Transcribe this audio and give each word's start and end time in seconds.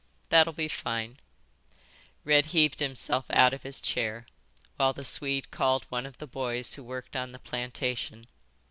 "That'll 0.29 0.51
be 0.53 0.67
fine." 0.67 1.19
Red 2.23 2.47
heaved 2.47 2.79
himself 2.79 3.25
out 3.29 3.53
of 3.53 3.61
his 3.61 3.79
chair, 3.79 4.25
while 4.75 4.93
the 4.93 5.05
Swede 5.05 5.51
called 5.51 5.83
one 5.89 6.07
of 6.07 6.17
the 6.17 6.25
boys 6.25 6.73
who 6.73 6.81
worked 6.83 7.15
on 7.15 7.33
the 7.33 7.37
plantation. 7.37 8.25